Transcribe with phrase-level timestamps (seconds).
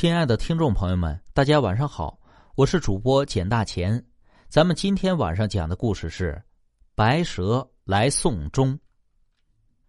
[0.00, 2.18] 亲爱的听众朋友们，大家晚上好，
[2.54, 4.02] 我是主播简大钱。
[4.48, 6.32] 咱们今天晚上讲的故事是
[6.94, 8.72] 《白蛇来送终》。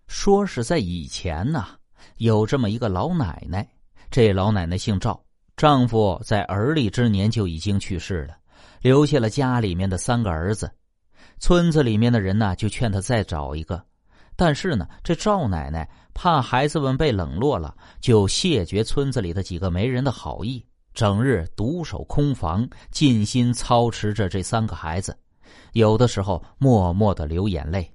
[0.07, 1.77] 说是在以前呐，
[2.17, 3.65] 有这么一个老奶奶，
[4.09, 5.23] 这老奶奶姓赵，
[5.55, 8.35] 丈夫在而立之年就已经去世了，
[8.81, 10.69] 留下了家里面的三个儿子。
[11.39, 13.81] 村子里面的人呢，就劝她再找一个。
[14.43, 20.65] 但是呢，这赵奶奶怕孩子们被冷落了，就谢绝村子里的几个媒人的好意，
[20.95, 25.15] 整日独守空房，尽心操持着这三个孩子，
[25.73, 27.87] 有的时候默默的流眼泪。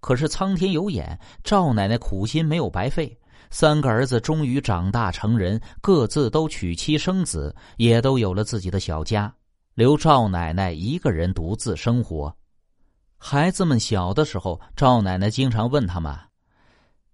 [0.00, 3.16] 可是苍天有眼，赵奶奶苦心没有白费，
[3.48, 9.32] 三个儿子终于长大成人，各自都娶妻生子，也都有了自己的小家，
[9.74, 12.36] 留赵奶奶一个人独自生活。
[13.18, 16.16] 孩子们小的时候，赵奶奶经常问他们：“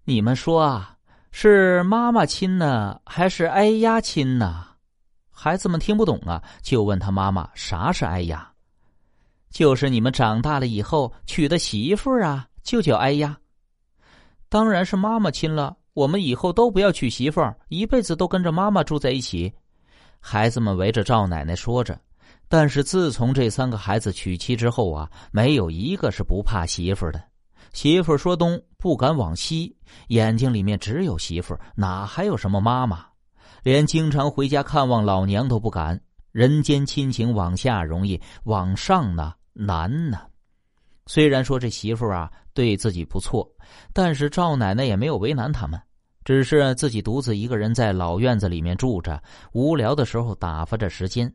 [0.05, 0.97] 你们说啊，
[1.33, 4.67] 是妈妈亲呢，还是哎呀亲呢？”
[5.33, 8.53] 孩子们听不懂啊，就问他妈妈：“啥是哎呀？”
[9.51, 13.39] 就是你们长大了以后娶的媳妇啊，就叫哎呀。
[14.49, 19.53] 当然是妈妈亲了，我们以后都不要娶媳妇，一辈子都跟着妈妈住在一起。
[20.21, 21.99] 孩子们围着赵奶奶说着。
[22.57, 27.21] 但是自从这三个孩子娶妻之后啊，没有一个是不怕媳妇的。
[27.73, 33.07] 媳妇说东不敢往西，眼睛里面只有媳妇，哪还有什么妈妈？
[33.65, 36.01] 连经常回家看望老娘都不敢。
[36.31, 40.21] 人间亲情往下容易，往上呢难呢。
[41.07, 43.45] 虽然说这媳妇啊对自己不错，
[43.93, 45.77] 但是赵奶奶也没有为难他们，
[46.25, 49.21] 只是自己独自一个人在老院子里面住着，
[49.55, 51.35] 无聊的时候打发着时间。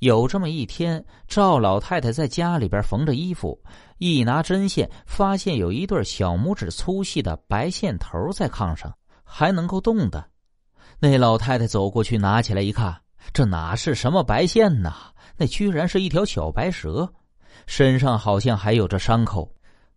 [0.00, 3.58] 有这么一天，赵老太太在家里边缝着衣服，
[3.98, 10.28] 一拿针线，发现有一对小拇指粗细的白线头在炕上，还能够动的。
[10.98, 12.94] 那老太太走过去，拿起来一看，
[13.32, 14.92] 这哪是什么白线呐？
[15.38, 17.10] 那居然是一条小白蛇，
[17.66, 19.50] 身上好像还有着伤口。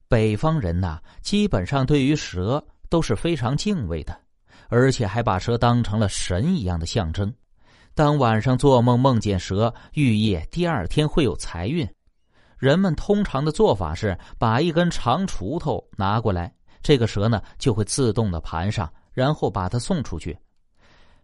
[0.07, 4.17] 北方人呐，基本上对于蛇都是非常敬畏的，
[4.69, 7.33] 而且还把蛇当成了神一样的象征。
[7.93, 11.87] 当晚上做梦梦见蛇，寓意第二天会有财运。
[12.57, 20.37] 人们通常的做法是把一根长锄头拿过来，这个蛇呢就会自动的盘上，然后把它送出去。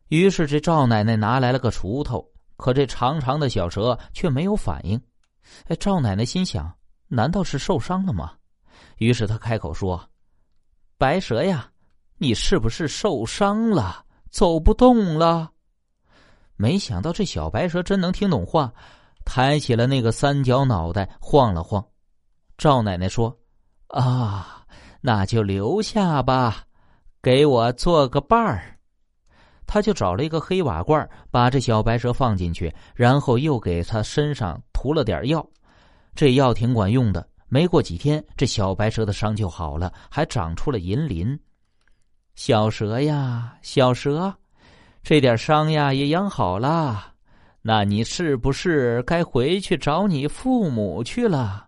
[0.10, 2.26] 于是这赵奶奶拿来了个锄头，
[2.58, 5.02] 可这长长的小蛇却没有反应。
[5.68, 6.72] 哎，赵奶奶心想：
[7.08, 8.34] 难道是受伤了吗？
[8.98, 10.02] 于是她开口说
[10.98, 11.70] ：“白蛇呀，
[12.18, 15.52] 你是不是受伤了，走不动了？”
[16.58, 18.72] 没想到这小白蛇真能听懂话，
[19.26, 21.86] 抬起了那个三角脑袋晃了晃。
[22.58, 23.38] 赵奶奶说
[23.88, 24.64] ：“啊，
[25.02, 26.64] 那就留下吧，
[27.22, 28.78] 给我做个伴儿。”
[29.68, 35.46] 他就找了一个黑瓦罐，把这小白蛇放进去，然后又给他身上涂了点药。
[36.14, 41.38] 这药挺管用的，没过几天，这小白蛇的伤就好了，还长出了银鳞。
[42.36, 44.34] 小蛇呀，小蛇。
[45.06, 47.14] 这点伤呀也养好了，
[47.62, 51.68] 那你是不是该回去找你父母去了？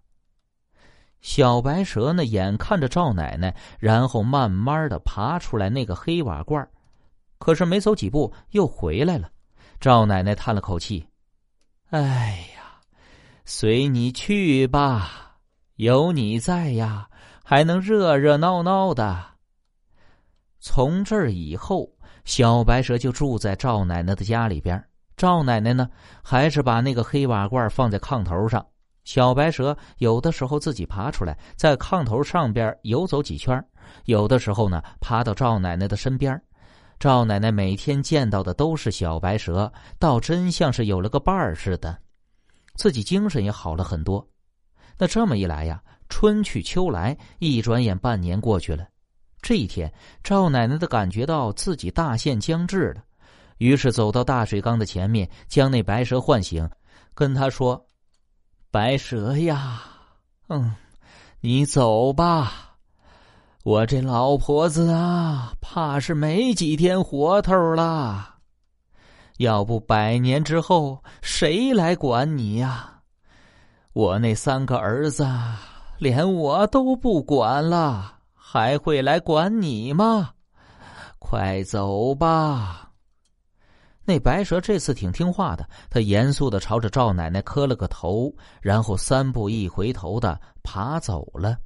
[1.22, 6.68] 小白蛇呢，眼看着赵奶奶，然后慢慢的爬出来那个黑瓦罐
[7.38, 9.30] 可是没走几步又回来了。
[9.80, 11.08] 赵奶奶叹了口气
[11.94, 12.82] ：“哎呀，
[13.46, 15.38] 随你去吧，
[15.76, 17.08] 有你在呀，
[17.44, 19.24] 还能热热闹闹的。”
[20.60, 21.90] 从这儿以后。
[22.26, 24.84] 小白蛇就住在赵奶奶的家里边。
[25.16, 25.90] 赵奶奶呢，
[26.22, 28.64] 还是把那个黑瓦罐放在炕头上。
[29.06, 33.66] 小白蛇有的时候自己爬出来，在炕头上边游走几圈
[34.04, 36.38] 有的时候呢，爬到赵奶奶的身边
[37.00, 41.98] 赵奶奶每天见到的都是小白蛇，倒真像是有了个伴儿似的，
[42.76, 44.28] 自己精神也好了很多。
[44.98, 48.86] 那这么一来呀，春去秋来，一转眼半年过去了。
[49.42, 49.92] 这一天，
[50.24, 53.04] 赵奶奶的感觉到自己大限将至了，
[53.60, 56.70] 于是走到大水缸的前面，将那白蛇唤醒，
[57.14, 57.86] 跟他说
[58.72, 59.82] ：“白蛇呀，
[60.50, 60.76] 嗯，
[61.40, 62.76] 你走吧，
[63.64, 68.36] 我这老婆子啊，怕是没几天活头了。
[69.38, 73.02] 要不百年之后，谁来管你呀？
[73.94, 75.26] 我那三个儿子，
[76.00, 78.16] 连我都不管了。”
[78.50, 80.30] 还会来管你吗？
[81.20, 82.94] 快走吧！
[84.06, 91.58] 那白蛇这次挺听话的，他严肃的朝着赵奶奶磕了个头，然后三步一回头的爬走了。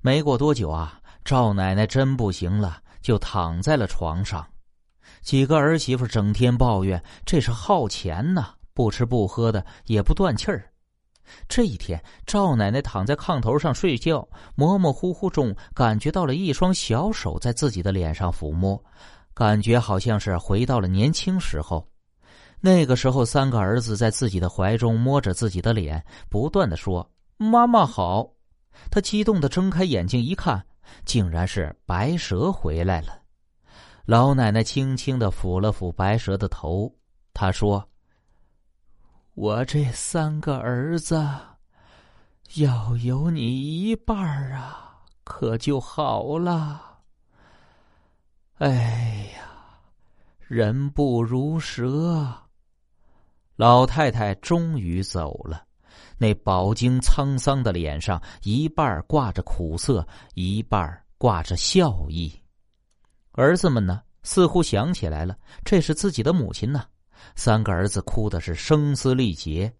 [0.00, 4.44] 没过多久啊，赵奶奶真不行了，就躺在了床上。
[5.22, 8.44] 几个儿媳妇整天抱怨这是耗钱呢，
[8.74, 10.68] 不吃不喝的也不断气儿。
[11.48, 18.82] 这一天，赵奶奶躺在炕头上睡觉，模模糊糊中感觉到了一双小手在自己的脸上抚摸，
[19.34, 21.86] 感觉好像是回到了年轻时候。
[22.60, 27.08] 那个时候，三个儿子在自己的怀中摸着自己的脸，不断的说
[27.38, 28.28] ：“妈妈好。”
[28.90, 30.64] 他激动的睁开眼睛一看，
[31.04, 33.20] 竟然是白蛇回来了。
[34.06, 36.92] 老奶奶轻轻的抚了抚白蛇的头，
[37.32, 37.86] 她说。
[39.40, 41.24] 我这三个儿子，
[42.56, 44.18] 要有你一半
[44.50, 46.98] 啊，可就好了。
[48.54, 49.78] 哎呀，
[50.40, 52.34] 人不如蛇。
[53.54, 55.64] 老太太终于走了，
[56.18, 62.28] 那饱经沧桑的脸上，一半挂着苦涩，一半挂着笑意。
[63.30, 66.84] 儿子们呢，似乎想起来了，这是自己的母亲呢。
[67.34, 69.72] 三个儿子哭的是声嘶力竭，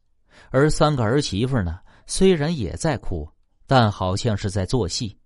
[0.51, 3.29] 而三个儿媳妇呢，虽然也在哭，
[3.67, 5.17] 但好像是在做戏。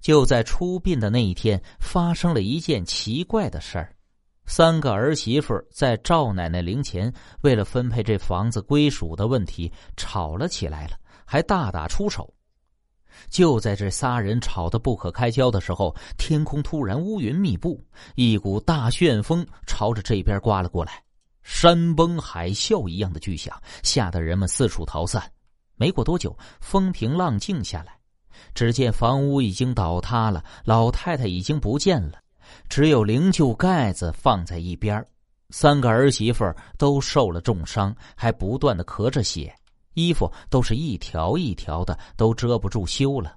[0.00, 3.94] 就在出殡的那一天，发生了一件奇怪的事儿：
[4.46, 7.12] 三个儿媳妇在赵奶奶灵前，
[7.42, 10.96] 为了分配这房子归属的问题吵了起来了，
[11.26, 12.32] 还大打出手。
[13.28, 17.84] 就在这仨人吵得不可开交的时候，天空突然乌云密布，
[18.14, 21.02] 一股大旋风朝着这边刮了过来。
[21.42, 25.22] 山崩海啸一样的巨响，吓得人们四处逃散。
[25.76, 27.98] 没过多久，风平浪静下来。
[28.54, 32.18] 只见房屋已经倒塌了，老太太已经不见了，
[32.68, 35.04] 只有灵柩盖子放在一边。
[35.50, 36.44] 三个儿媳妇
[36.78, 39.54] 都受了重伤，还不断的咳着血，
[39.94, 43.36] 衣服都是一条一条的，都遮不住羞了。